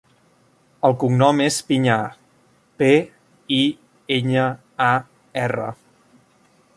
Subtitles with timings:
[0.87, 1.97] El cognom és Piñar:
[2.81, 2.89] pe,
[3.59, 3.61] i,
[4.17, 4.47] enya,
[4.87, 4.91] a,
[5.47, 5.69] erra.